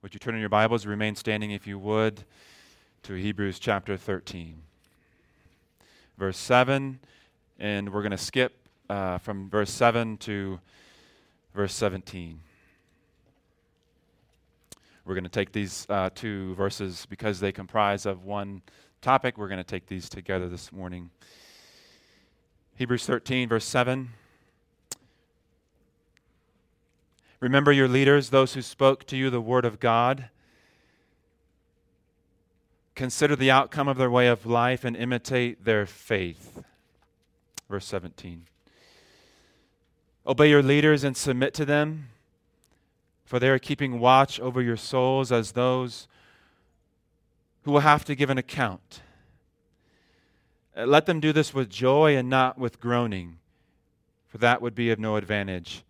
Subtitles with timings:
[0.00, 2.22] Would you turn in your Bibles, remain standing if you would,
[3.02, 4.62] to Hebrews chapter 13,
[6.16, 7.00] verse 7,
[7.58, 8.54] and we're going to skip
[8.88, 10.60] uh, from verse 7 to
[11.52, 12.38] verse 17.
[15.04, 18.62] We're going to take these uh, two verses because they comprise of one
[19.02, 19.36] topic.
[19.36, 21.10] We're going to take these together this morning.
[22.76, 24.10] Hebrews 13, verse 7.
[27.40, 30.28] Remember your leaders, those who spoke to you the word of God.
[32.96, 36.64] Consider the outcome of their way of life and imitate their faith.
[37.70, 38.46] Verse 17.
[40.26, 42.08] Obey your leaders and submit to them,
[43.24, 46.08] for they are keeping watch over your souls as those
[47.62, 49.00] who will have to give an account.
[50.76, 53.38] Let them do this with joy and not with groaning,
[54.26, 55.84] for that would be of no advantage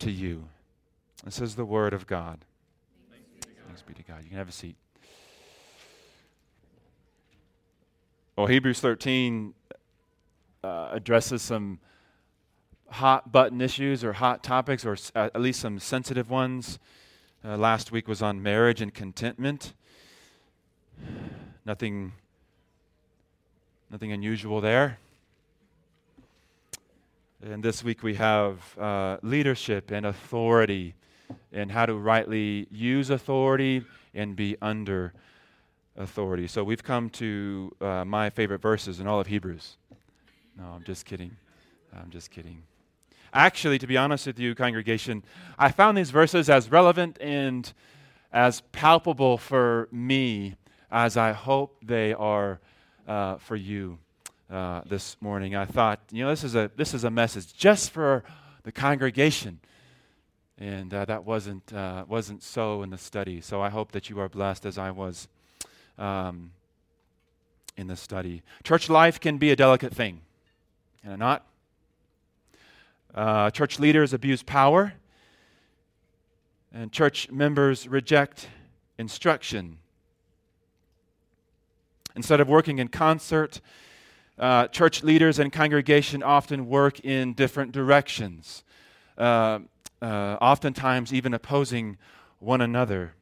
[0.00, 0.48] to you.
[1.24, 2.38] This is the word of God.
[3.66, 4.22] Thanks be to God.
[4.22, 4.76] You can have a seat.
[8.36, 9.52] Well, Hebrews 13
[10.62, 11.80] uh, addresses some
[12.88, 16.78] hot button issues or hot topics, or s- at least some sensitive ones.
[17.44, 19.74] Uh, last week was on marriage and contentment.
[21.64, 22.12] Nothing,
[23.90, 24.98] nothing unusual there.
[27.40, 30.96] And this week we have uh, leadership and authority
[31.52, 35.12] and how to rightly use authority and be under
[35.96, 36.48] authority.
[36.48, 39.76] So we've come to uh, my favorite verses in all of Hebrews.
[40.58, 41.36] No, I'm just kidding.
[41.96, 42.64] I'm just kidding.
[43.32, 45.22] Actually, to be honest with you, congregation,
[45.56, 47.72] I found these verses as relevant and
[48.32, 50.56] as palpable for me
[50.90, 52.58] as I hope they are
[53.06, 53.98] uh, for you
[54.50, 55.54] uh, this morning.
[55.54, 58.24] I thought, you know, this is a this is a message just for
[58.62, 59.60] the congregation,
[60.58, 63.40] and uh, that wasn't uh, wasn't so in the study.
[63.40, 65.28] So I hope that you are blessed as I was
[65.98, 66.52] um,
[67.76, 68.42] in the study.
[68.64, 70.22] Church life can be a delicate thing,
[71.02, 71.44] can it not?
[73.14, 74.94] Uh, church leaders abuse power,
[76.72, 78.48] and church members reject
[78.98, 79.78] instruction.
[82.16, 83.60] Instead of working in concert,
[84.38, 88.62] uh, church leaders and congregation often work in different directions,
[89.16, 89.58] uh,
[90.00, 91.96] uh, oftentimes even opposing
[92.38, 93.14] one another.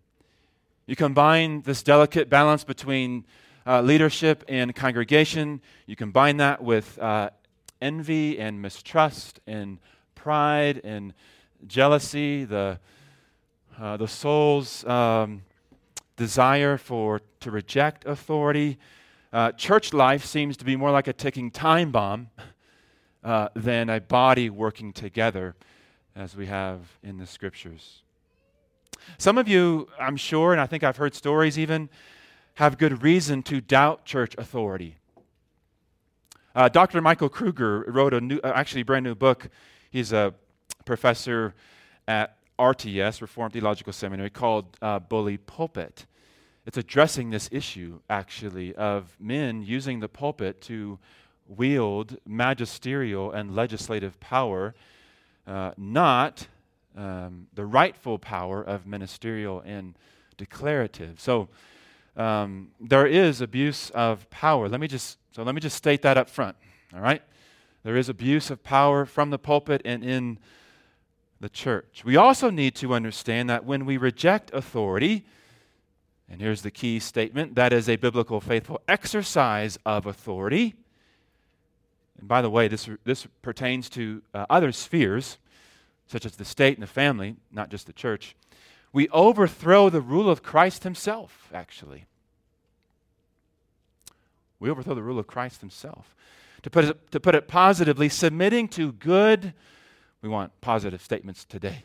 [0.86, 3.24] You combine this delicate balance between
[3.66, 7.30] uh, leadership and congregation, you combine that with uh,
[7.80, 9.78] envy and mistrust and
[10.14, 11.12] pride and
[11.66, 12.78] jealousy, the,
[13.80, 15.42] uh, the soul's um,
[16.16, 18.78] desire for to reject authority.
[19.32, 22.30] Uh, church life seems to be more like a ticking time bomb
[23.24, 25.56] uh, than a body working together,
[26.14, 28.02] as we have in the scriptures.
[29.18, 31.88] Some of you, I'm sure, and I think I've heard stories even,
[32.54, 34.96] have good reason to doubt church authority.
[36.54, 37.02] Uh, Dr.
[37.02, 39.50] Michael Kruger wrote a new, uh, actually brand new book.
[39.90, 40.32] He's a
[40.86, 41.54] professor
[42.08, 46.06] at RTS, Reformed Theological Seminary, called uh, Bully Pulpit.
[46.66, 50.98] It's addressing this issue, actually, of men using the pulpit to
[51.46, 54.74] wield magisterial and legislative power,
[55.46, 56.48] uh, not
[56.96, 59.94] um, the rightful power of ministerial and
[60.36, 61.20] declarative.
[61.20, 61.48] So
[62.16, 64.68] um, there is abuse of power.
[64.68, 66.56] Let me just so let me just state that up front.
[66.92, 67.22] All right,
[67.84, 70.38] there is abuse of power from the pulpit and in
[71.40, 72.02] the church.
[72.04, 75.26] We also need to understand that when we reject authority,
[76.28, 80.74] and here's the key statement that is a biblical, faithful exercise of authority.
[82.18, 85.38] And by the way, this, this pertains to uh, other spheres,
[86.08, 88.34] such as the state and the family, not just the church.
[88.92, 92.06] We overthrow the rule of Christ Himself, actually.
[94.58, 96.14] We overthrow the rule of Christ Himself.
[96.62, 99.52] To put it, to put it positively, submitting to good,
[100.22, 101.84] we want positive statements today.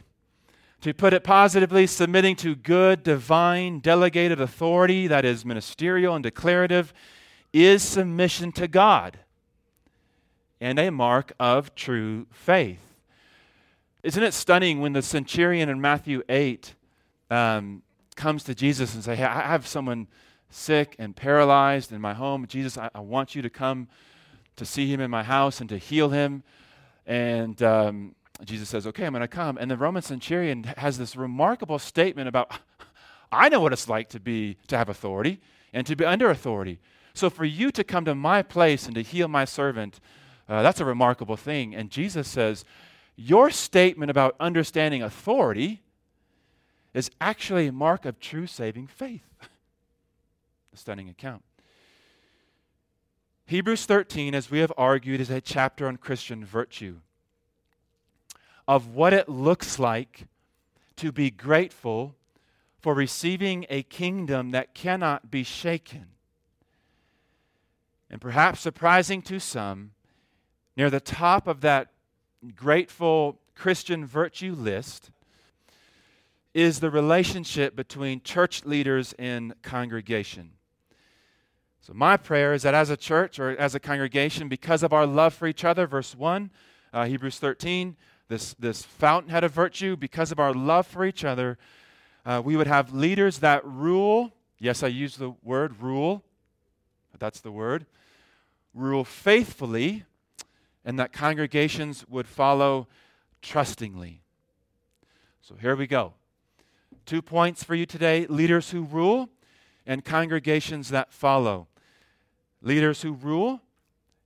[0.81, 6.91] To put it positively, submitting to good, divine, delegated authority that is ministerial and declarative
[7.53, 9.19] is submission to God
[10.59, 12.79] and a mark of true faith.
[14.01, 16.73] Isn't it stunning when the centurion in Matthew 8
[17.29, 17.83] um,
[18.15, 20.07] comes to Jesus and say, Hey, I have someone
[20.49, 22.47] sick and paralyzed in my home.
[22.47, 23.87] Jesus, I, I want you to come
[24.55, 26.41] to see him in my house and to heal him.
[27.05, 29.57] And um, Jesus says, Okay, I'm going to come.
[29.57, 32.51] And the Roman centurion has this remarkable statement about,
[33.31, 35.39] I know what it's like to be to have authority
[35.73, 36.79] and to be under authority.
[37.13, 39.99] So for you to come to my place and to heal my servant,
[40.49, 41.75] uh, that's a remarkable thing.
[41.75, 42.65] And Jesus says,
[43.15, 45.81] Your statement about understanding authority
[46.93, 49.23] is actually a mark of true saving faith.
[50.73, 51.43] a stunning account.
[53.45, 56.99] Hebrews 13, as we have argued, is a chapter on Christian virtue
[58.71, 60.27] of what it looks like
[60.95, 62.15] to be grateful
[62.79, 66.05] for receiving a kingdom that cannot be shaken.
[68.09, 69.91] And perhaps surprising to some,
[70.77, 71.89] near the top of that
[72.55, 75.11] grateful Christian virtue list
[76.53, 80.51] is the relationship between church leaders and congregation.
[81.81, 85.05] So, my prayer is that as a church or as a congregation, because of our
[85.05, 86.51] love for each other, verse 1,
[86.93, 87.97] uh, Hebrews 13,
[88.31, 91.57] this, this fountainhead of virtue, because of our love for each other,
[92.25, 94.31] uh, we would have leaders that rule.
[94.57, 96.23] Yes, I use the word rule,
[97.19, 97.85] that's the word.
[98.73, 100.05] Rule faithfully,
[100.85, 102.87] and that congregations would follow
[103.41, 104.21] trustingly.
[105.41, 106.13] So here we go.
[107.05, 109.27] Two points for you today leaders who rule
[109.85, 111.67] and congregations that follow.
[112.61, 113.59] Leaders who rule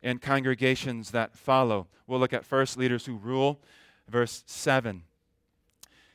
[0.03, 1.87] and congregations that follow.
[2.05, 3.59] We'll look at first leaders who rule,
[4.09, 5.03] verse 7.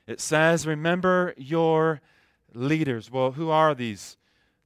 [0.06, 2.00] It says, Remember your
[2.54, 3.10] leaders.
[3.10, 4.16] Well, who are these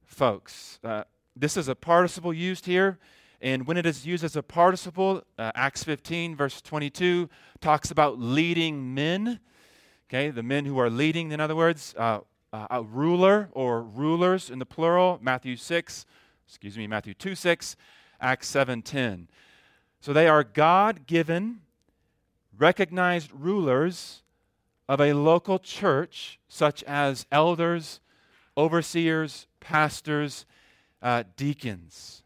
[0.03, 0.79] folks?
[0.83, 1.03] Uh,
[1.35, 2.97] this is a participle used here.
[3.41, 7.29] And when it is used as a participle, uh, Acts 15, verse 22,
[7.61, 9.39] talks about leading men.
[10.09, 12.19] Okay, the men who are leading, in other words, uh,
[12.53, 16.05] uh, a ruler or rulers in the plural, Matthew 6,
[16.47, 17.75] excuse me, Matthew 2 6,
[18.21, 19.27] Acts 7 10.
[19.99, 21.61] So they are God given,
[22.57, 24.23] recognized rulers
[24.87, 27.99] of a local church, such as elders,
[28.57, 30.45] overseers, pastors,
[31.01, 32.23] uh, deacons.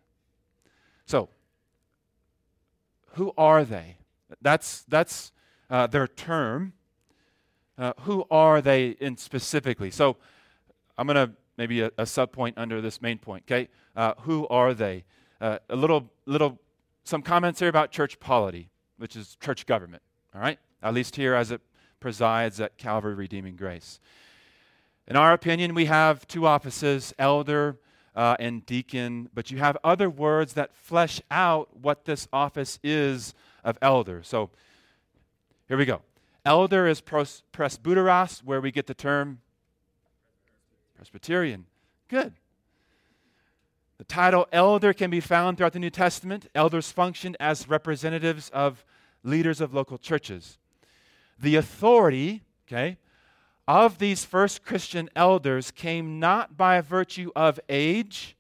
[1.06, 1.30] So,
[3.14, 3.98] who are they?
[4.42, 5.31] That's, that's
[5.70, 6.74] uh, their term.
[7.78, 9.90] Uh, who are they in specifically?
[9.90, 10.18] So,
[10.98, 13.44] I'm going to maybe a, a sub point under this main point.
[13.48, 15.06] Okay, uh, who are they?
[15.42, 16.60] Uh, a little, little,
[17.06, 20.04] some comments here about church polity, which is church government.
[20.34, 21.62] All right, at least here as it
[22.00, 24.00] presides at Calvary Redeeming Grace.
[25.08, 27.78] In our opinion, we have two offices, elder
[28.16, 33.34] uh, and deacon, but you have other words that flesh out what this office is
[33.64, 34.22] of elder.
[34.24, 34.52] So
[35.68, 36.02] here we go.
[36.46, 39.40] Elder is pros- presbyteros, where we get the term
[40.96, 41.66] Presbyterian.
[42.10, 42.34] Good.
[43.98, 46.48] The title elder can be found throughout the New Testament.
[46.54, 48.84] Elders functioned as representatives of
[49.24, 50.57] leaders of local churches
[51.42, 52.98] the authority, okay,
[53.68, 58.36] of these first Christian elders came not by virtue of age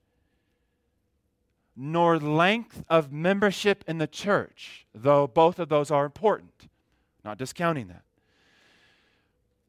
[1.75, 6.67] nor length of membership in the church, though both of those are important.
[7.23, 8.03] Not discounting that.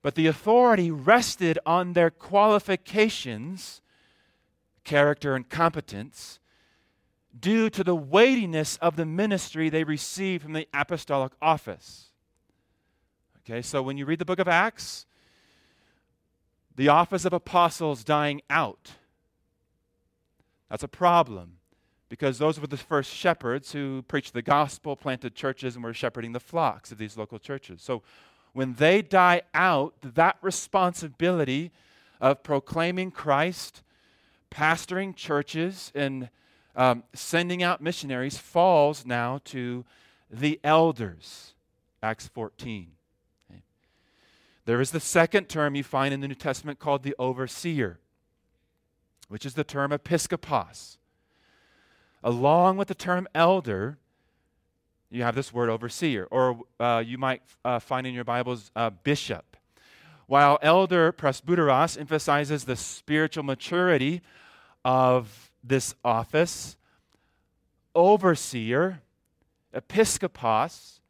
[0.02, 3.80] But the authority rested on their qualifications,
[4.82, 6.39] character, and competence
[7.38, 12.06] due to the weightiness of the ministry they received from the apostolic office.
[13.40, 15.06] Okay, so when you read the book of Acts,
[16.76, 18.92] the office of apostles dying out.
[20.68, 21.58] That's a problem
[22.08, 26.32] because those were the first shepherds who preached the gospel, planted churches, and were shepherding
[26.32, 27.82] the flocks of these local churches.
[27.82, 28.02] So
[28.52, 31.70] when they die out, that responsibility
[32.20, 33.82] of proclaiming Christ,
[34.50, 36.28] pastoring churches, and
[36.80, 39.84] um, sending out missionaries falls now to
[40.30, 41.52] the elders.
[42.02, 42.92] Acts 14.
[44.64, 47.99] There is the second term you find in the New Testament called the overseer,
[49.28, 50.96] which is the term episkopos.
[52.25, 53.99] Along with the term elder,
[55.10, 58.88] you have this word overseer, or uh, you might uh, find in your Bibles uh,
[58.88, 59.58] bishop.
[60.26, 64.22] While elder presbyteros emphasizes the spiritual maturity
[64.82, 66.76] of this office,
[67.95, 69.00] overseer,
[69.75, 71.00] episkopos,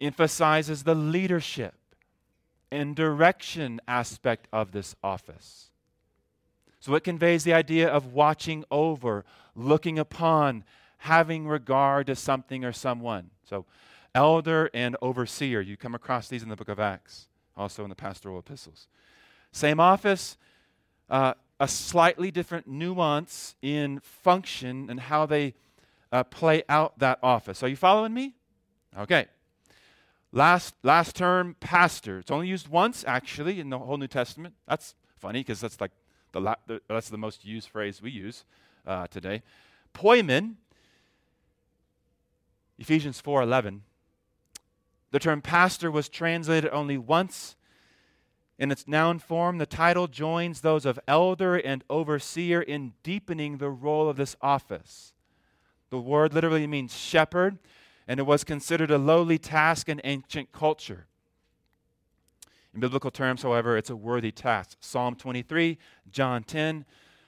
[0.00, 1.74] emphasizes the leadership
[2.70, 5.70] and direction aspect of this office.
[6.80, 10.64] So it conveys the idea of watching over, looking upon,
[10.98, 13.30] having regard to something or someone.
[13.48, 13.64] So,
[14.14, 17.94] elder and overseer, you come across these in the book of Acts, also in the
[17.94, 18.88] pastoral epistles.
[19.52, 20.36] Same office,
[21.08, 25.54] uh, a slightly different nuance in function and how they
[26.12, 27.62] uh, play out that office.
[27.62, 28.34] Are you following me?
[28.98, 29.26] Okay.
[30.32, 32.18] Last, last term, pastor.
[32.18, 34.54] It's only used once, actually, in the whole New Testament.
[34.66, 35.92] That's funny because that's like
[36.32, 38.44] the, la- the, that's the most used phrase we use
[38.86, 39.42] uh, today.
[39.94, 40.54] Poimen,
[42.78, 43.80] Ephesians 4.11.
[45.12, 47.54] The term pastor was translated only once
[48.58, 53.70] In its noun form, the title joins those of elder and overseer in deepening the
[53.70, 55.12] role of this office.
[55.90, 57.58] The word literally means shepherd,
[58.06, 61.06] and it was considered a lowly task in ancient culture.
[62.72, 64.78] In biblical terms, however, it's a worthy task.
[64.80, 65.78] Psalm 23,
[66.10, 66.84] John 10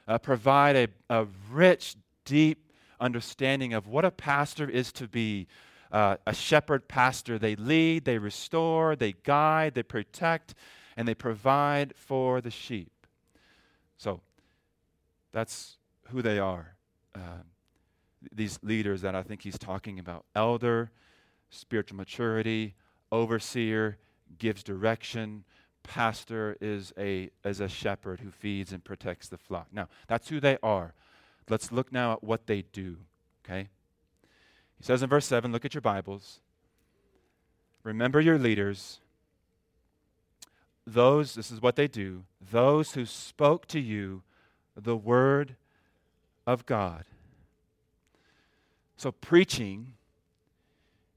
[0.08, 5.46] uh, provide a, a rich, deep understanding of what a pastor is to be.
[5.92, 10.52] Uh, a shepherd pastor, they lead, they restore, they guide, they protect,
[10.96, 13.06] and they provide for the sheep.
[13.98, 14.20] So
[15.32, 15.76] that's
[16.08, 16.76] who they are.
[17.14, 17.42] Uh,
[18.32, 20.90] these leaders that I think he's talking about elder,
[21.50, 22.74] spiritual maturity,
[23.12, 23.98] overseer,
[24.38, 25.44] gives direction.
[25.82, 29.68] Pastor is a, is a shepherd who feeds and protects the flock.
[29.72, 30.94] Now, that's who they are.
[31.48, 32.96] Let's look now at what they do,
[33.44, 33.68] okay?
[34.78, 36.40] He says in verse 7, look at your Bibles.
[37.84, 39.00] Remember your leaders
[40.86, 44.22] those, this is what they do, those who spoke to you
[44.76, 45.56] the word
[46.46, 47.04] of God.
[48.96, 49.94] So, preaching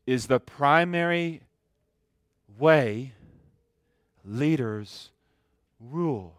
[0.07, 1.41] is the primary
[2.57, 3.13] way
[4.25, 5.11] leaders
[5.79, 6.35] rule.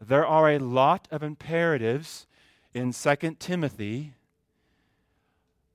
[0.00, 2.26] There are a lot of imperatives
[2.74, 4.14] in 2 Timothy,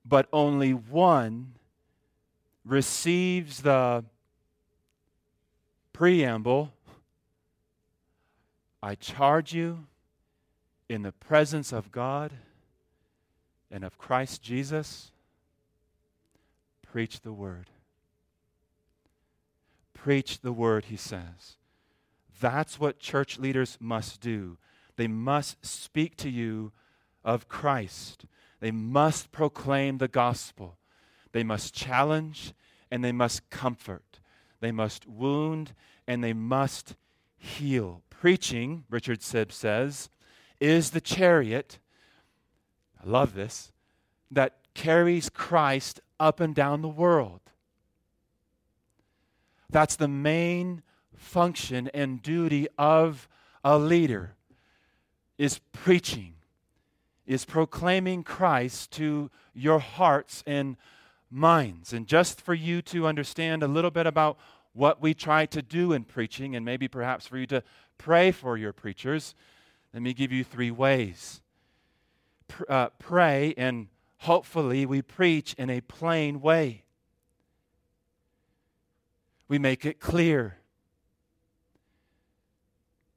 [0.04, 1.54] but only one
[2.64, 4.04] receives the
[5.92, 6.72] preamble,
[8.82, 9.86] I charge you
[10.88, 12.32] in the presence of God
[13.70, 15.12] and of Christ Jesus,
[16.82, 17.70] preach the word.
[19.94, 21.56] Preach the word, he says.
[22.40, 24.56] That's what church leaders must do.
[24.96, 26.72] They must speak to you
[27.24, 28.24] of Christ.
[28.60, 30.78] They must proclaim the gospel.
[31.32, 32.54] They must challenge
[32.90, 34.20] and they must comfort.
[34.60, 35.74] They must wound
[36.06, 36.96] and they must
[37.36, 38.02] heal.
[38.10, 40.10] Preaching, Richard Sibbes says,
[40.60, 41.78] is the chariot,
[43.02, 43.72] I love this,
[44.30, 47.40] that carries Christ up and down the world.
[49.70, 50.82] That's the main
[51.16, 53.28] function and duty of
[53.64, 54.34] a leader
[55.38, 56.34] is preaching
[57.30, 60.76] is proclaiming Christ to your hearts and
[61.30, 64.38] minds and just for you to understand a little bit about
[64.72, 67.62] what we try to do in preaching, and maybe perhaps for you to
[67.98, 69.34] pray for your preachers,
[69.92, 71.40] let me give you three ways.
[72.48, 76.84] Pr- uh, pray, and hopefully, we preach in a plain way.
[79.48, 80.58] We make it clear.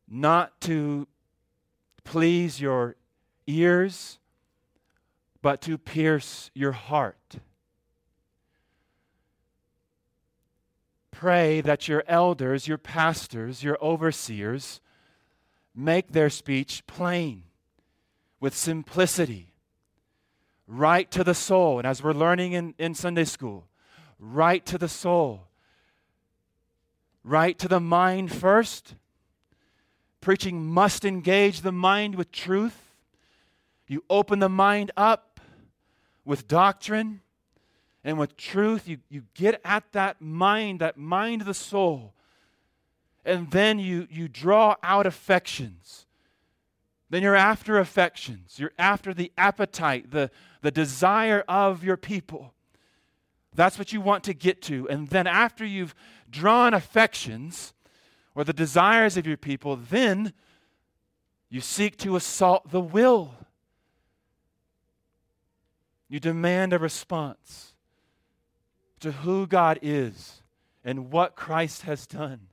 [0.08, 1.08] Not to
[2.03, 2.96] please your
[3.46, 4.17] ears,
[5.41, 7.38] but to pierce your heart.
[11.24, 14.82] Pray that your elders, your pastors, your overseers
[15.74, 17.44] make their speech plain
[18.42, 19.53] with simplicity,
[20.68, 21.80] right to the soul.
[21.80, 23.70] And as we're learning in, in Sunday school,
[24.20, 25.48] right to the soul,
[27.24, 28.96] right to the mind first.
[30.20, 32.92] Preaching must engage the mind with truth.
[33.88, 35.39] You open the mind up
[36.25, 37.22] with doctrine
[38.03, 42.13] and with truth, you, you get at that mind, that mind of the soul.
[43.24, 46.05] And then you, you draw out affections.
[47.10, 48.60] Then you're after affections.
[48.60, 50.31] You're after the appetite, the,
[50.62, 52.53] the desire of your people.
[53.55, 54.89] That's what you want to get to.
[54.89, 55.95] And then after you've
[56.29, 57.74] drawn affections
[58.36, 60.33] or the desires of your people, then
[61.50, 63.36] you seek to assault the will.
[66.10, 67.73] You demand a response
[69.03, 70.41] to who God is
[70.81, 72.48] and what Christ has done.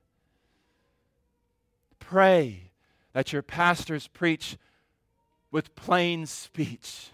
[1.97, 2.71] Pray
[3.13, 4.57] that your pastors preach
[5.49, 7.07] with plain speech,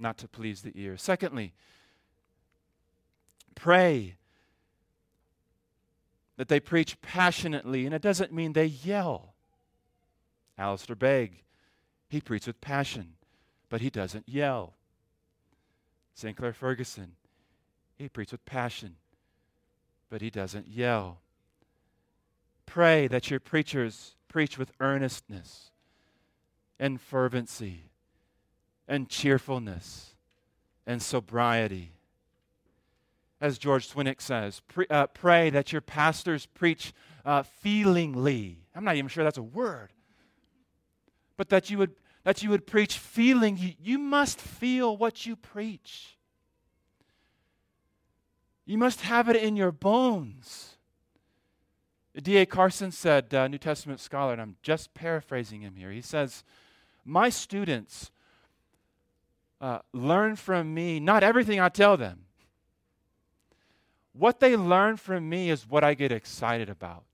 [0.00, 0.96] not to please the ear.
[0.96, 1.52] Secondly,
[3.54, 4.16] pray
[6.36, 9.34] that they preach passionately, and it doesn't mean they yell.
[10.58, 11.44] Alistair Begg,
[12.08, 13.14] he preaches with passion,
[13.68, 14.74] but he doesn't yell.
[16.14, 17.12] Sinclair Ferguson,
[17.96, 18.96] he preaches with passion,
[20.10, 21.20] but he doesn't yell.
[22.66, 25.70] Pray that your preachers preach with earnestness
[26.78, 27.90] and fervency
[28.88, 30.14] and cheerfulness
[30.86, 31.92] and sobriety.
[33.40, 36.92] As George Swinnock says, uh, pray that your pastors preach
[37.24, 38.58] uh, feelingly.
[38.74, 39.90] I'm not even sure that's a word.
[41.36, 43.76] But that you would that you would preach feeling.
[43.80, 46.16] You, must feel what you preach.
[48.64, 50.76] You must have it in your bones.
[52.20, 52.44] D.A.
[52.46, 55.90] Carson said, uh, New Testament scholar, and I'm just paraphrasing him here.
[55.90, 56.44] He says,
[57.04, 58.10] My students
[59.60, 62.26] uh, learn from me not everything I tell them.
[64.12, 67.04] What they learn from me is what I get excited about,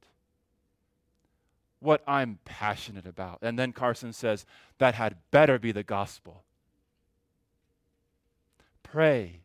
[1.80, 3.38] what I'm passionate about.
[3.42, 4.44] And then Carson says,
[4.78, 6.44] That had better be the gospel.
[8.82, 9.40] Pray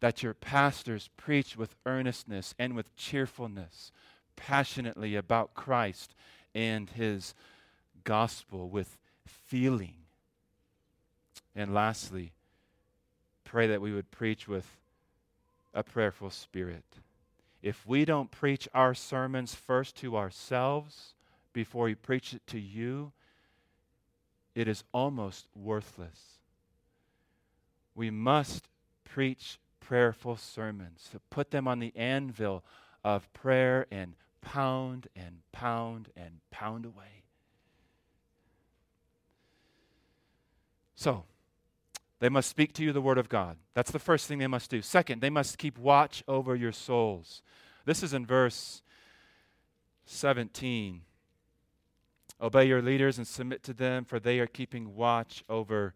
[0.00, 3.90] that your pastors preach with earnestness and with cheerfulness,
[4.36, 6.14] passionately about Christ
[6.54, 7.34] and his
[8.04, 8.96] gospel, with
[9.26, 9.94] feeling.
[11.56, 12.32] And lastly,
[13.44, 14.76] pray that we would preach with
[15.74, 16.84] a prayerful spirit.
[17.62, 21.14] If we don't preach our sermons first to ourselves
[21.58, 23.10] before he preach it to you,
[24.54, 26.38] it is almost worthless.
[27.96, 28.68] We must
[29.02, 32.62] preach prayerful sermons, to put them on the anvil
[33.02, 37.24] of prayer and pound and pound and pound away.
[40.94, 41.24] So,
[42.20, 43.56] they must speak to you the word of God.
[43.74, 44.80] That's the first thing they must do.
[44.80, 47.42] Second, they must keep watch over your souls.
[47.84, 48.80] This is in verse
[50.06, 51.00] 17.
[52.40, 55.94] Obey your leaders and submit to them, for they are keeping watch over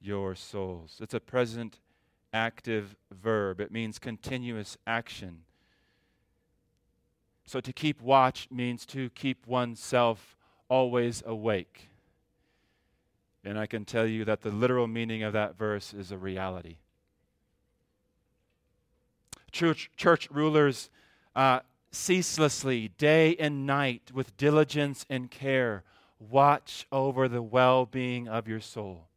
[0.00, 0.98] your souls.
[1.00, 1.80] It's a present
[2.32, 5.44] active verb, it means continuous action.
[7.46, 10.36] So to keep watch means to keep oneself
[10.68, 11.88] always awake.
[13.42, 16.76] And I can tell you that the literal meaning of that verse is a reality.
[19.50, 20.90] Church, church rulers
[21.34, 21.60] uh,
[21.98, 25.82] ceaselessly, day and night, with diligence and care,
[26.18, 29.08] watch over the well being of your soul.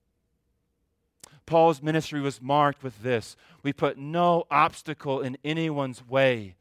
[1.45, 6.55] Paul's ministry was marked with this we put no obstacle in anyone's way,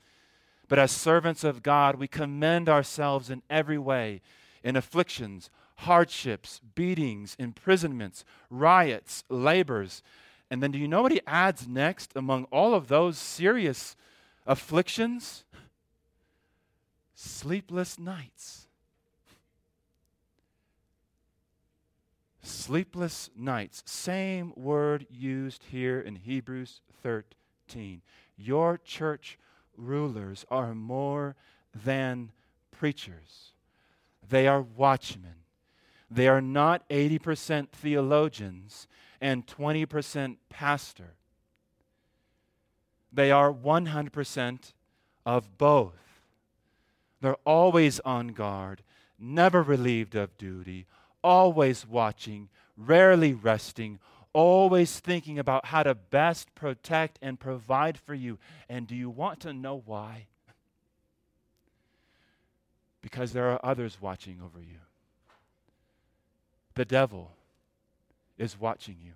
[0.68, 4.20] but as servants of God, we commend ourselves in every way
[4.62, 10.02] in afflictions, hardships, beatings, imprisonments, riots, labors.
[10.50, 13.96] And then do you know what he adds next among all of those serious
[14.46, 15.44] afflictions?
[17.22, 18.66] Sleepless nights.
[22.40, 23.82] Sleepless nights.
[23.84, 28.00] Same word used here in Hebrews 13.
[28.38, 29.38] Your church
[29.76, 31.36] rulers are more
[31.74, 32.32] than
[32.70, 33.52] preachers,
[34.26, 35.44] they are watchmen.
[36.10, 38.88] They are not 80% theologians
[39.20, 41.16] and 20% pastor.
[43.12, 44.72] They are 100%
[45.26, 46.09] of both.
[47.20, 48.82] They're always on guard,
[49.18, 50.86] never relieved of duty,
[51.22, 53.98] always watching, rarely resting,
[54.32, 58.38] always thinking about how to best protect and provide for you.
[58.68, 60.26] And do you want to know why?
[63.02, 64.78] Because there are others watching over you.
[66.74, 67.32] The devil
[68.38, 69.12] is watching you,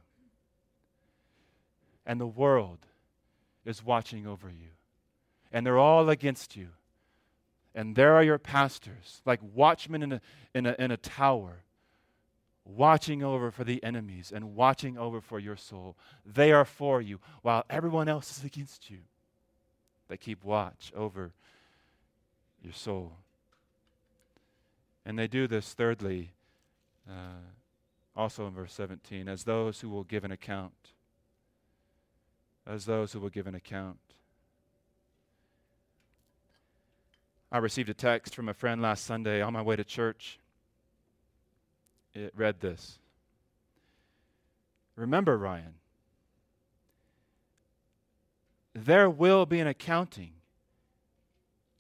[2.05, 2.79] and the world
[3.65, 4.69] is watching over you,
[5.53, 6.69] and they're all against you.
[7.75, 10.21] And there are your pastors, like watchmen in a,
[10.55, 11.65] in a, in a tower,
[12.65, 15.97] watching over for the enemies and watching over for your soul.
[16.25, 19.01] They are for you, while everyone else is against you.
[20.09, 21.33] They keep watch over
[22.63, 23.13] your soul.
[25.05, 26.31] And they do this, thirdly,
[27.09, 27.43] uh,
[28.17, 30.93] also in verse 17, as those who will give an account.
[32.67, 33.99] As those who will give an account.
[37.55, 40.41] I received a text from a friend last Sunday on my way to church
[42.13, 42.99] it read this
[44.97, 45.75] Remember, Ryan,
[48.73, 50.33] there will be an accounting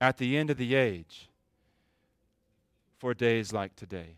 [0.00, 1.28] at the end of the age
[2.98, 4.14] for days like today.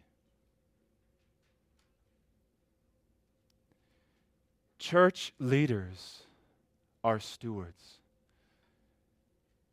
[4.79, 6.25] Church leaders
[7.03, 8.01] are stewards.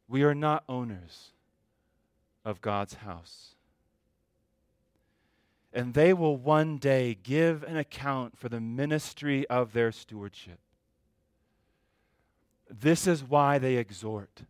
[0.07, 1.33] We are not owners
[2.45, 3.53] of God's house
[5.73, 10.59] and they will one day give an account for the ministry of their stewardship.
[12.69, 14.43] This is why they exhort.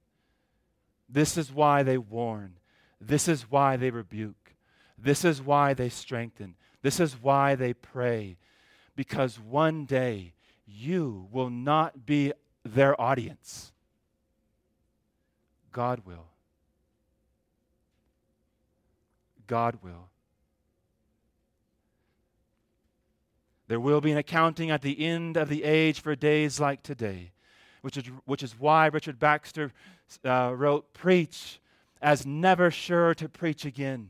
[1.07, 2.57] This is why they warn.
[2.99, 4.53] This is why they rebuke.
[4.97, 6.55] This is why they strengthen.
[6.81, 8.37] This is why they pray.
[8.95, 10.33] Because one day
[10.65, 12.33] you will not be
[12.65, 13.71] their audience,
[15.71, 16.32] God will.
[19.47, 20.09] God will.
[23.67, 27.31] There will be an accounting at the end of the age for days like today.
[27.83, 29.71] which is, which is why Richard Baxter
[30.25, 31.59] uh, wrote, Preach
[32.01, 34.09] as never sure to preach again.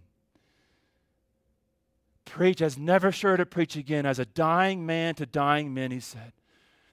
[2.25, 5.99] Preach as never sure to preach again, as a dying man to dying men, he
[5.99, 6.33] said.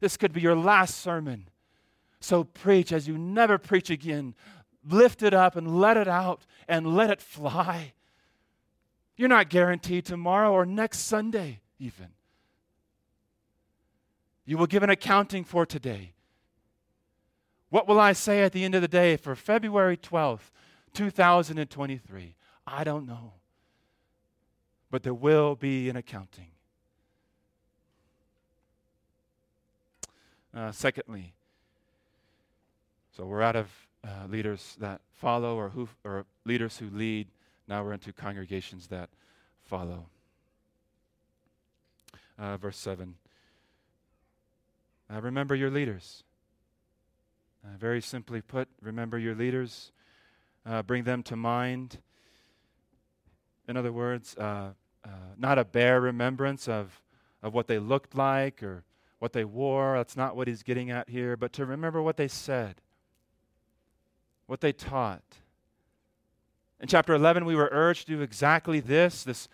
[0.01, 1.49] This could be your last sermon.
[2.21, 4.35] So preach as you never preach again.
[4.85, 7.93] Lift it up and let it out and let it fly.
[9.21, 12.07] You're not guaranteed tomorrow or next Sunday, even.
[14.47, 16.15] You will give an accounting for today.
[17.69, 20.51] What will I say at the end of the day for February 12th,
[20.95, 22.35] 2023?
[22.67, 23.35] I don't know.
[24.91, 26.53] But there will be an accounting.
[30.57, 31.35] Uh, secondly,
[33.15, 33.69] so we're out of
[34.03, 37.29] uh, leaders that follow or, who, or leaders who lead.
[37.71, 39.11] Now we're into congregations that
[39.63, 40.07] follow.
[42.37, 43.15] Uh, verse 7.
[45.09, 46.25] Uh, remember your leaders.
[47.65, 49.93] Uh, very simply put, remember your leaders.
[50.67, 51.99] Uh, bring them to mind.
[53.69, 54.73] In other words, uh,
[55.05, 57.01] uh, not a bare remembrance of,
[57.41, 58.83] of what they looked like or
[59.21, 59.97] what they wore.
[59.97, 62.81] That's not what he's getting at here, but to remember what they said,
[64.47, 65.23] what they taught.
[66.81, 69.49] In chapter 11, we were urged to do exactly this this,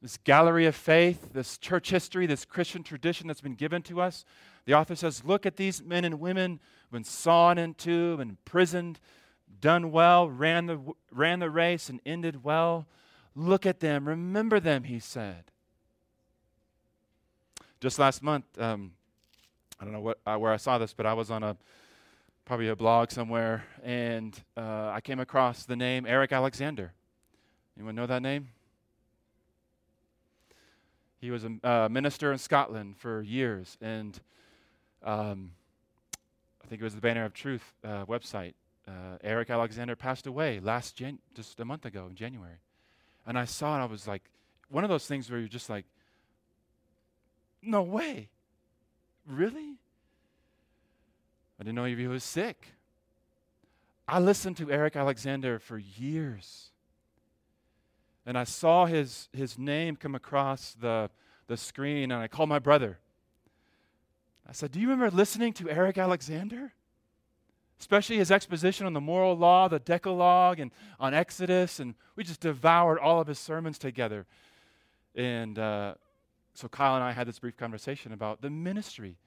[0.00, 4.24] this gallery of faith, this church history, this Christian tradition that's been given to us.
[4.64, 8.98] The author says, Look at these men and women who've been sawn into, imprisoned,
[9.60, 10.80] done well, ran the,
[11.12, 12.86] ran the race, and ended well.
[13.34, 15.44] Look at them, remember them, he said.
[17.80, 18.92] Just last month, um,
[19.78, 21.56] I don't know what, uh, where I saw this, but I was on a
[22.50, 26.92] probably a blog somewhere, and uh, I came across the name Eric Alexander.
[27.76, 28.48] Anyone know that name?
[31.20, 34.18] He was a uh, minister in Scotland for years, and
[35.04, 35.52] um,
[36.64, 38.54] I think it was the Banner of Truth uh, website.
[38.84, 42.58] Uh, Eric Alexander passed away last Jan- just a month ago in January,
[43.28, 43.82] and I saw it.
[43.82, 44.24] I was like,
[44.68, 45.84] one of those things where you're just like,
[47.62, 48.28] no way,
[49.24, 49.76] really?
[51.60, 52.68] I didn't know if he was sick.
[54.08, 56.70] I listened to Eric Alexander for years.
[58.24, 61.10] And I saw his, his name come across the,
[61.48, 62.98] the screen, and I called my brother.
[64.48, 66.72] I said, Do you remember listening to Eric Alexander?
[67.78, 71.78] Especially his exposition on the moral law, the Decalogue, and on Exodus.
[71.78, 74.26] And we just devoured all of his sermons together.
[75.14, 75.94] And uh,
[76.54, 79.18] so Kyle and I had this brief conversation about the ministry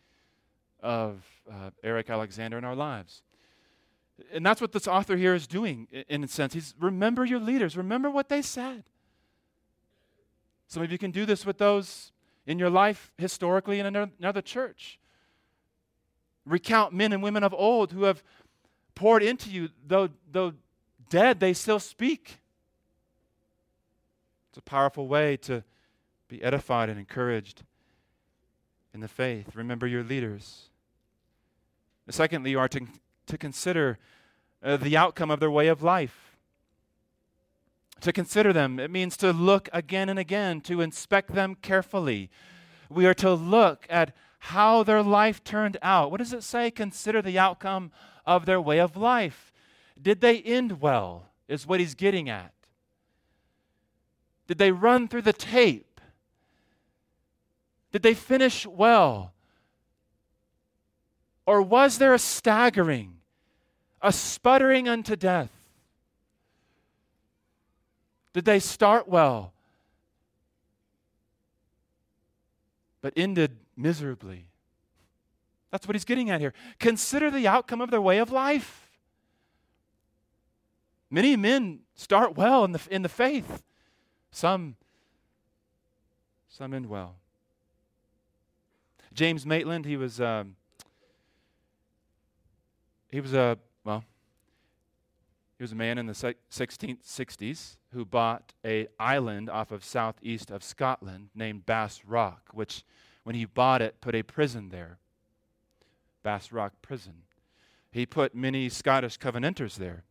[0.83, 3.23] of uh, Eric Alexander in our lives.
[4.31, 6.53] And that's what this author here is doing, in a sense.
[6.53, 8.83] He's remember your leaders, remember what they said.
[10.67, 12.11] Some of you can do this with those
[12.45, 14.99] in your life historically in another church.
[16.45, 18.21] Recount men and women of old who have
[18.95, 20.53] poured into you, though, though
[21.09, 22.39] dead, they still speak.
[24.49, 25.63] It's a powerful way to
[26.27, 27.63] be edified and encouraged
[28.93, 29.55] in the faith.
[29.55, 30.69] Remember your leaders.
[32.09, 32.85] Secondly, you are to,
[33.27, 33.97] to consider
[34.61, 36.37] uh, the outcome of their way of life.
[38.01, 42.29] To consider them, it means to look again and again, to inspect them carefully.
[42.89, 46.11] We are to look at how their life turned out.
[46.11, 46.69] What does it say?
[46.69, 47.91] Consider the outcome
[48.25, 49.53] of their way of life.
[50.01, 51.29] Did they end well?
[51.47, 52.53] Is what he's getting at.
[54.47, 56.01] Did they run through the tape?
[57.91, 59.32] Did they finish well?
[61.45, 63.17] Or was there a staggering,
[64.01, 65.51] a sputtering unto death?
[68.33, 69.53] Did they start well,
[73.01, 74.47] but ended miserably?
[75.69, 76.53] That's what he's getting at here.
[76.79, 78.89] Consider the outcome of their way of life.
[81.09, 83.61] Many men start well in the, in the faith,
[84.31, 84.75] some,
[86.49, 87.17] some end well.
[89.13, 90.19] James Maitland, he was.
[90.19, 90.55] Um,
[93.13, 94.03] he was a, well,
[95.59, 100.49] he was a man in the 16th 60s who bought a island off of southeast
[100.49, 102.83] of Scotland named Bass Rock, which,
[103.21, 104.97] when he bought it, put a prison there.
[106.23, 107.13] Bass Rock Prison.
[107.91, 110.05] He put many Scottish Covenanters there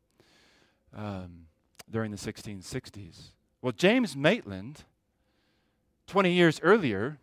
[0.97, 1.47] um,
[1.91, 3.33] during the 1660s.
[3.61, 4.85] Well, James Maitland,
[6.07, 7.19] 20 years earlier,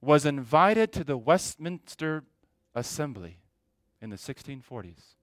[0.00, 2.24] was invited to the Westminster
[2.74, 3.40] Assembly
[4.00, 5.14] in the 1640s.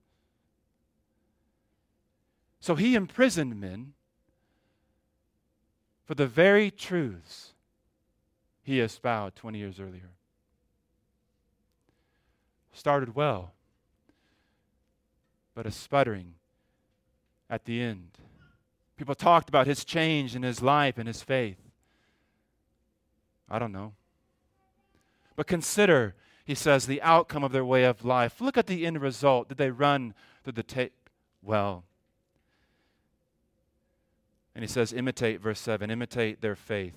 [2.59, 3.93] So he imprisoned men
[6.05, 7.53] for the very truths
[8.63, 10.09] he espoused 20 years earlier.
[12.73, 13.53] started well,
[15.53, 16.33] but a sputtering
[17.49, 18.17] at the end.
[18.97, 21.59] People talked about his change in his life and his faith.
[23.49, 23.93] I don't know.
[25.35, 28.39] But consider, he says, the outcome of their way of life.
[28.39, 29.49] Look at the end result.
[29.49, 31.10] Did they run through the tape?
[31.41, 31.84] Well.
[34.53, 36.95] And he says, imitate, verse 7, imitate their faith.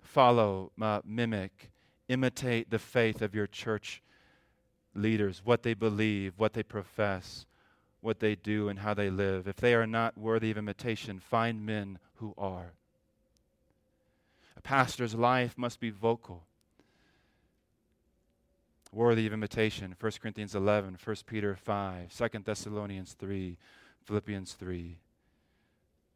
[0.00, 1.70] Follow, uh, mimic,
[2.08, 4.02] imitate the faith of your church
[4.94, 7.46] leaders, what they believe, what they profess,
[8.00, 9.48] what they do, and how they live.
[9.48, 12.72] If they are not worthy of imitation, find men who are.
[14.56, 16.44] A pastor's life must be vocal,
[18.92, 19.94] worthy of imitation.
[19.98, 23.56] 1 Corinthians 11, 1 Peter 5, 2 Thessalonians 3,
[24.04, 24.98] Philippians 3.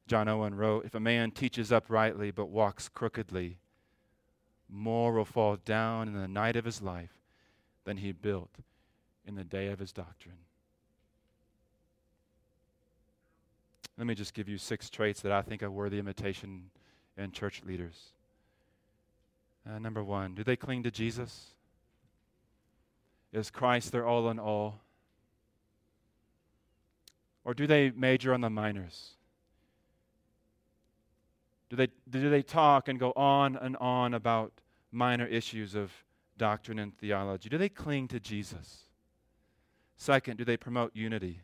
[0.06, 3.58] John Owen wrote If a man teaches uprightly but walks crookedly,
[4.68, 7.12] more will fall down in the night of his life
[7.84, 8.56] than he built
[9.26, 10.36] in the day of his doctrine.
[13.98, 16.70] Let me just give you six traits that I think are worthy imitation
[17.16, 18.12] in church leaders.
[19.68, 21.50] Uh, number one, do they cling to Jesus?
[23.32, 24.80] Is Christ their all in all?
[27.44, 29.14] Or do they major on the minors?
[31.70, 34.52] Do they, do they talk and go on and on about
[34.90, 35.90] minor issues of
[36.36, 37.48] doctrine and theology?
[37.48, 38.84] Do they cling to Jesus?
[39.96, 41.40] Second, do they promote unity?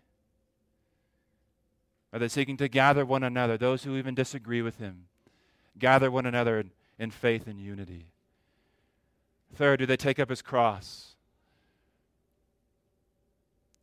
[2.13, 5.07] Are they seeking to gather one another, those who even disagree with him?
[5.79, 6.65] Gather one another
[6.99, 8.07] in faith and unity.
[9.55, 11.15] Third, do they take up his cross?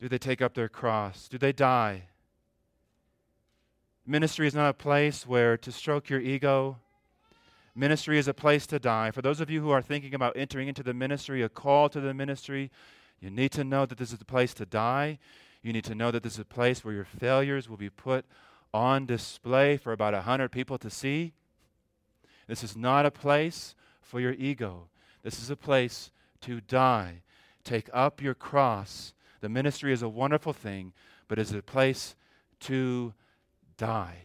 [0.05, 1.27] Do they take up their cross?
[1.27, 2.03] Do they die?
[4.05, 6.77] Ministry is not a place where to stroke your ego.
[7.73, 9.09] Ministry is a place to die.
[9.09, 11.99] For those of you who are thinking about entering into the ministry, a call to
[11.99, 12.69] the ministry,
[13.19, 15.17] you need to know that this is a place to die.
[15.63, 18.25] You need to know that this is a place where your failures will be put
[18.75, 21.33] on display for about a 100 people to see.
[22.45, 24.87] This is not a place for your ego.
[25.23, 27.23] This is a place to die.
[27.63, 29.14] Take up your cross.
[29.45, 30.91] The ministry is a wonderful thing,
[31.27, 32.15] but is a place
[32.61, 33.13] to
[33.77, 34.23] die.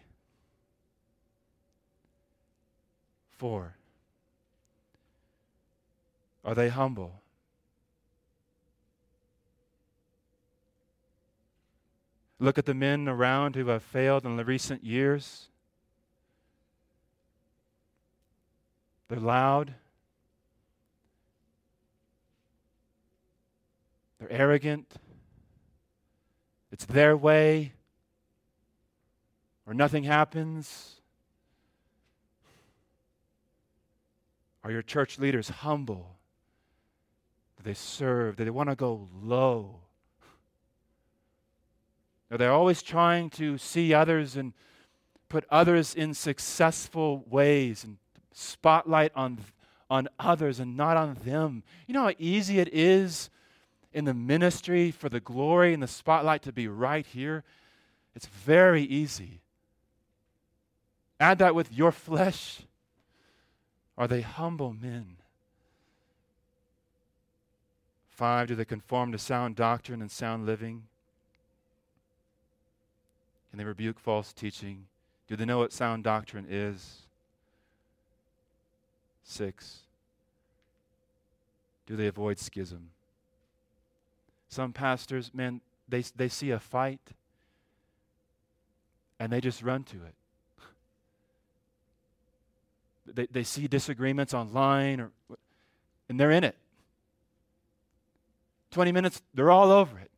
[3.36, 3.76] Four.
[6.42, 7.20] Are they humble?
[12.38, 15.48] Look at the men around who have failed in the recent years.
[19.08, 19.74] They're loud.
[24.18, 24.94] They're arrogant.
[26.80, 27.74] It's their way,
[29.66, 30.94] or nothing happens.
[34.64, 36.16] Are your church leaders humble?
[37.58, 38.36] Do they serve?
[38.36, 39.80] Do they want to go low?
[42.30, 44.54] Are they always trying to see others and
[45.28, 47.98] put others in successful ways and
[48.32, 49.36] spotlight on,
[49.90, 51.62] on others and not on them?
[51.86, 53.28] You know how easy it is
[53.92, 57.44] in the ministry for the glory and the spotlight to be right here?
[58.14, 59.40] It's very easy.
[61.18, 62.60] Add that with your flesh.
[63.98, 65.16] Are they humble men?
[68.08, 70.84] Five, do they conform to sound doctrine and sound living?
[73.50, 74.86] Can they rebuke false teaching?
[75.26, 77.02] Do they know what sound doctrine is?
[79.24, 79.80] Six,
[81.86, 82.90] do they avoid schism?
[84.50, 87.00] Some pastors, man, they, they see a fight
[89.20, 90.14] and they just run to it.
[93.12, 95.10] They, they see disagreements online or,
[96.08, 96.54] and they're in it.
[98.70, 100.10] 20 minutes, they're all over it.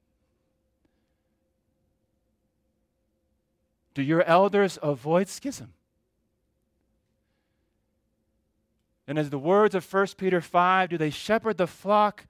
[3.95, 5.73] Do your elders avoid schism?
[9.07, 12.27] And as the words of 1 Peter 5, do they shepherd the flock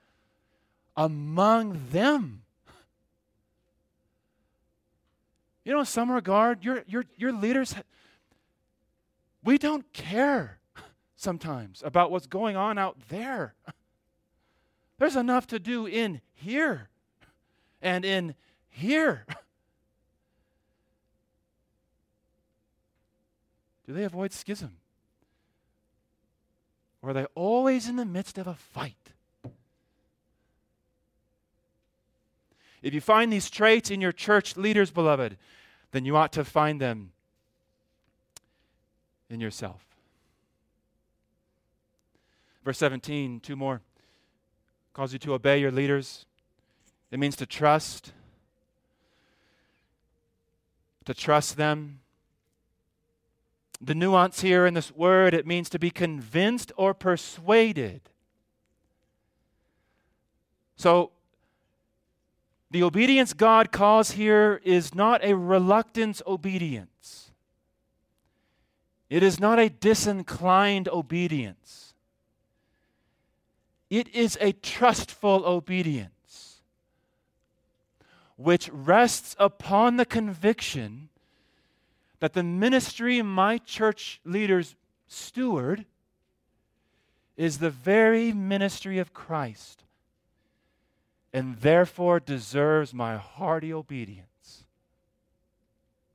[0.96, 2.42] among them?
[5.64, 7.74] You know, in some regard, your, your, your leaders,
[9.44, 10.58] we don't care
[11.16, 13.54] sometimes about what's going on out there.
[14.98, 16.88] There's enough to do in here
[17.80, 18.34] and in
[18.68, 19.26] here.
[23.86, 24.78] Do they avoid schism?
[27.02, 29.12] Or are they always in the midst of a fight?
[32.82, 35.36] If you find these traits in your church leaders, beloved,
[35.92, 37.12] then you ought to find them
[39.30, 39.86] in yourself.
[42.64, 43.80] Verse 17, two more.
[44.92, 46.26] calls you to obey your leaders.
[47.10, 48.12] It means to trust,
[51.04, 52.00] to trust them.
[53.80, 58.02] The nuance here in this word, it means to be convinced or persuaded.
[60.76, 61.10] So,
[62.72, 67.30] the obedience God calls here is not a reluctant obedience.
[69.10, 71.92] It is not a disinclined obedience.
[73.90, 76.62] It is a trustful obedience,
[78.36, 81.10] which rests upon the conviction
[82.20, 84.76] that the ministry my church leaders
[85.08, 85.84] steward
[87.36, 89.84] is the very ministry of Christ
[91.32, 94.64] and therefore deserves my hearty obedience.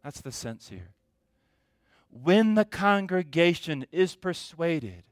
[0.04, 0.92] That's the sense here.
[2.10, 5.04] When the congregation is persuaded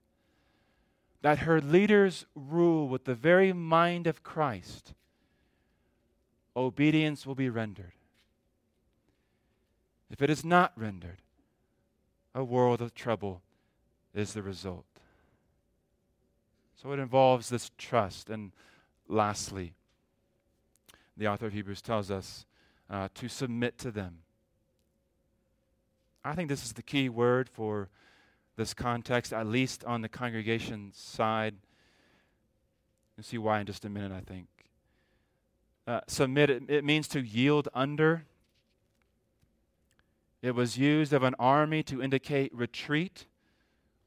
[1.22, 4.94] that her leaders rule with the very mind of Christ,
[6.56, 7.94] obedience will be rendered.
[10.10, 11.22] If it is not rendered,
[12.34, 13.41] a world of trouble
[14.13, 14.86] is the result.
[16.76, 18.30] So it involves this trust.
[18.30, 18.52] And
[19.08, 19.74] lastly,
[21.17, 22.45] the author of Hebrews tells us
[22.89, 24.19] uh, to submit to them.
[26.23, 27.89] I think this is the key word for
[28.58, 31.56] this context, at least on the congregation side.
[33.15, 34.47] You'll see why in just a minute, I think.
[35.88, 38.25] Uh, submit, it, it means to yield under.
[40.41, 43.28] It was used of an army to indicate retreat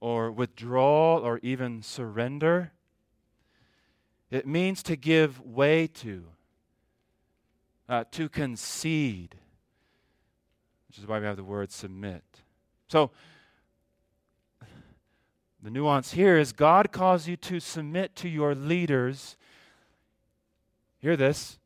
[0.00, 2.72] or withdrawal or even surrender.
[4.30, 6.26] It means to give way to
[7.88, 9.34] uh, to concede,
[10.88, 12.22] which is why we have the word submit.
[12.88, 13.10] So,
[15.62, 19.36] the nuance here is God calls you to submit to your leaders.
[20.98, 21.58] Hear this.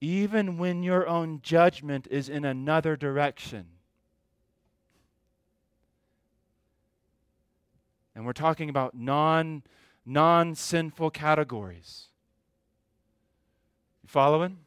[0.00, 3.66] Even when your own judgment is in another direction.
[8.14, 9.62] And we're talking about non
[10.06, 12.08] non sinful categories.
[14.02, 14.58] You following?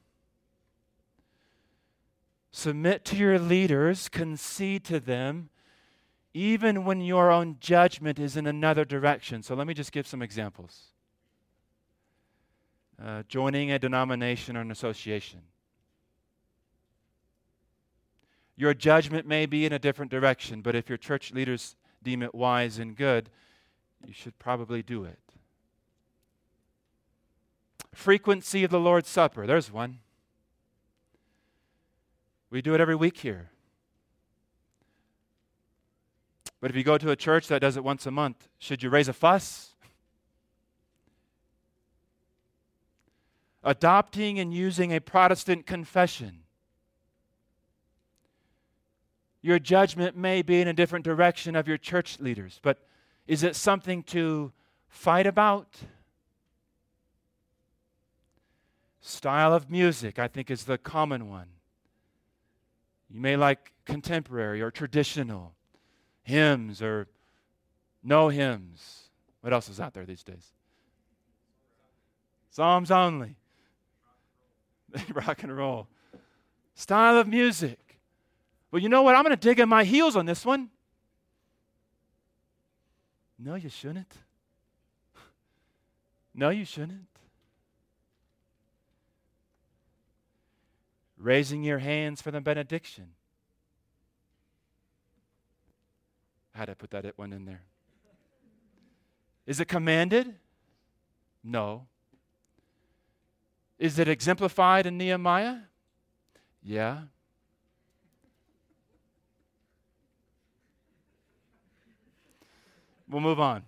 [2.55, 5.49] Submit to your leaders, concede to them,
[6.35, 9.41] even when your own judgment is in another direction.
[9.41, 10.83] So let me just give some examples.
[13.03, 15.41] Uh, joining a denomination or an association.
[18.55, 22.35] Your judgment may be in a different direction, but if your church leaders deem it
[22.35, 23.31] wise and good,
[24.05, 25.17] you should probably do it.
[27.95, 30.01] Frequency of the Lord's Supper, there's one.
[32.53, 33.49] We do it every week here.
[36.61, 38.91] But if you go to a church that does it once a month, should you
[38.91, 39.73] raise a fuss?
[43.63, 46.43] Adopting and using a Protestant confession.
[49.41, 52.85] Your judgment may be in a different direction of your church leaders, but
[53.25, 54.51] is it something to
[54.87, 55.79] fight about?
[59.01, 61.47] Style of music, I think, is the common one.
[63.13, 65.53] You may like contemporary or traditional
[66.23, 67.07] hymns or
[68.03, 69.09] no hymns.
[69.41, 70.51] What else is out there these days?
[72.49, 73.35] Psalms only.
[75.13, 75.87] Rock and roll.
[76.73, 77.99] Style of music.
[78.71, 79.15] Well, you know what?
[79.15, 80.69] I'm going to dig in my heels on this one.
[83.37, 84.13] No, you shouldn't.
[86.35, 87.12] No, you shouldn't.
[91.23, 93.07] Raising your hands for the benediction.
[96.53, 97.61] I had to put that one in there.
[99.47, 100.35] Is it commanded?
[101.43, 101.87] No.
[103.79, 105.57] Is it exemplified in Nehemiah?
[106.61, 106.99] Yeah.
[113.09, 113.63] We'll move on.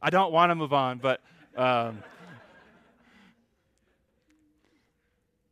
[0.00, 1.20] I don't want to move on, but
[1.56, 2.02] um,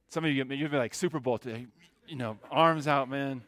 [0.09, 1.67] some of you you'd be like Super Bowl today,
[2.07, 3.43] you know, arms out, man.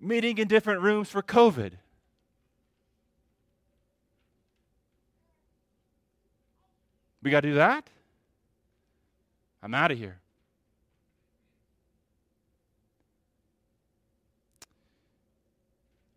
[0.00, 1.72] Meeting in different rooms for COVID.
[7.22, 7.88] We got to do that?
[9.62, 10.20] I'm out of here.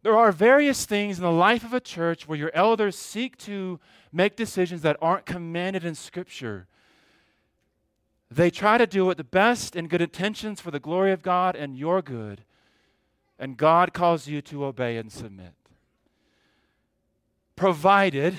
[0.08, 3.78] There are various things in the life of a church where your elders seek to
[4.14, 6.66] make decisions that aren't commanded in Scripture.
[8.32, 11.58] They try to do it the best in good intentions for the glory of God
[11.58, 12.45] and your good.
[13.38, 15.51] And God calls you to obey and submit.
[17.58, 18.38] Provided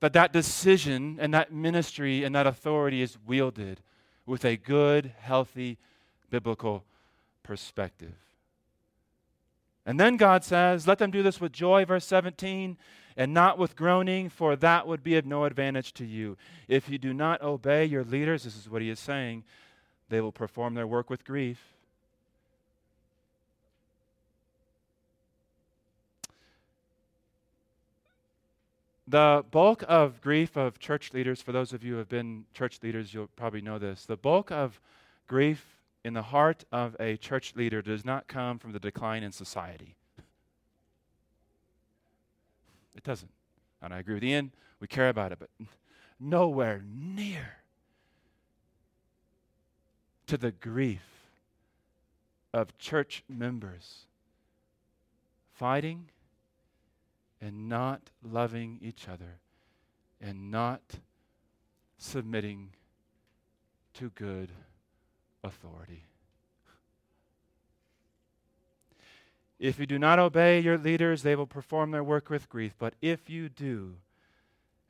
[0.00, 3.80] that that decision and that ministry and that authority is wielded
[4.26, 5.78] with a good, healthy,
[6.30, 6.82] biblical
[7.44, 8.14] perspective.
[9.86, 12.76] And then God says, Let them do this with joy, verse 17,
[13.16, 16.36] and not with groaning, for that would be of no advantage to you.
[16.68, 19.44] If you do not obey your leaders, this is what he is saying,
[20.08, 21.60] they will perform their work with grief.
[29.06, 32.80] The bulk of grief of church leaders, for those of you who have been church
[32.82, 34.06] leaders, you'll probably know this.
[34.06, 34.80] The bulk of
[35.28, 39.32] grief in the heart of a church leader does not come from the decline in
[39.32, 39.96] society.
[42.94, 43.30] It doesn't.
[43.82, 45.48] And I agree with Ian, we care about it, but
[46.20, 47.56] nowhere near
[50.26, 51.02] to the grief
[52.52, 54.06] of church members
[55.52, 56.08] fighting
[57.40, 59.38] and not loving each other
[60.20, 60.82] and not
[61.98, 62.70] submitting
[63.94, 64.50] to good
[65.44, 66.04] authority.
[69.60, 72.74] If you do not obey your leaders, they will perform their work with grief.
[72.78, 73.94] But if you do,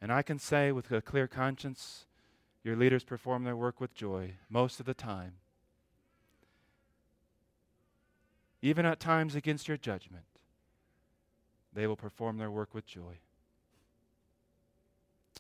[0.01, 2.07] and I can say with a clear conscience,
[2.63, 5.35] your leaders perform their work with joy most of the time,
[8.63, 10.25] even at times against your judgment,
[11.75, 13.19] they will perform their work with joy.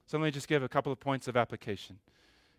[0.06, 1.98] So let me just give a couple of points of application,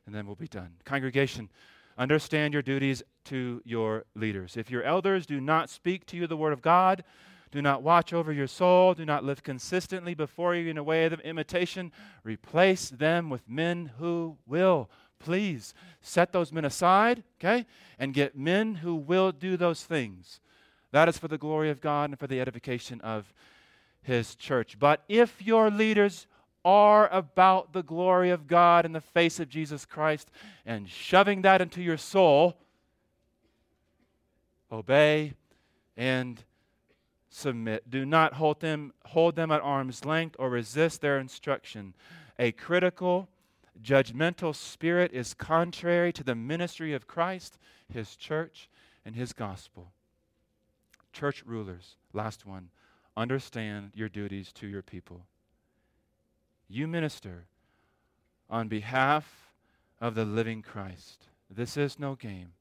[0.06, 0.72] and then we'll be done.
[0.84, 1.50] Congregation,
[1.98, 4.58] Understand your duties to your leaders.
[4.58, 7.04] If your elders do not speak to you the word of God,
[7.52, 11.06] do not watch over your soul, do not live consistently before you in a way
[11.06, 11.92] of imitation,
[12.24, 14.90] replace them with men who will.
[15.20, 17.66] Please set those men aside, okay,
[17.98, 20.42] and get men who will do those things.
[20.92, 23.34] That is for the glory of God and for the edification of
[24.02, 24.78] His church.
[24.78, 26.28] But if your leaders
[26.66, 30.32] are about the glory of God in the face of Jesus Christ
[30.66, 32.58] and shoving that into your soul,
[34.72, 35.34] obey
[35.96, 36.44] and
[37.30, 37.90] submit.
[37.90, 41.94] Do not hold them, hold them at arm's length or resist their instruction.
[42.40, 43.30] A critical,
[43.82, 47.60] judgmental spirit is contrary to the ministry of Christ,
[47.94, 48.70] his church,
[49.06, 49.92] and his gospel.
[51.14, 52.70] Church rulers, last one,
[53.16, 55.28] understand your duties to your people.
[56.68, 57.46] You minister
[58.50, 59.52] on behalf
[60.00, 61.26] of the living Christ.
[61.50, 62.54] This is no game.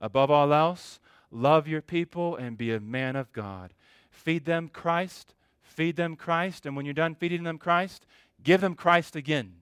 [0.00, 3.72] Above all else, love your people and be a man of God.
[4.10, 8.06] Feed them Christ, feed them Christ, and when you're done feeding them Christ,
[8.42, 9.54] give them Christ again.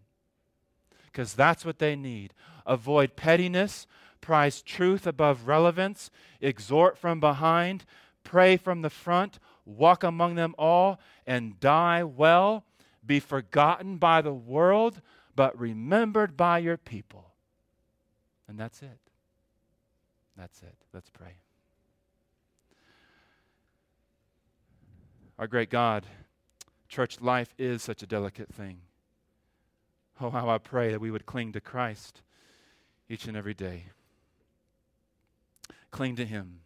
[1.07, 2.35] Because that's what they need.
[2.66, 3.87] Avoid pettiness,
[4.20, 6.11] prize truth above relevance,
[6.41, 7.85] exhort from behind,
[8.24, 12.64] pray from the front, walk among them all, and die well
[13.07, 15.00] be forgotten by the world,
[15.36, 17.32] but remembered by your people.
[18.48, 18.98] And that's it.
[20.36, 20.76] That's it.
[20.92, 21.36] Let's pray.
[25.38, 26.07] Our great God,
[26.88, 28.78] church life is such a delicate thing.
[30.20, 32.22] Oh, how I pray that we would cling to Christ
[33.09, 33.86] each and every day.
[35.90, 36.61] Cling to Him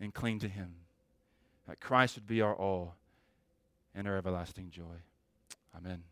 [0.00, 0.74] and cling to Him.
[1.66, 2.94] That Christ would be our all
[3.94, 5.02] and our everlasting joy.
[5.74, 6.09] Amen.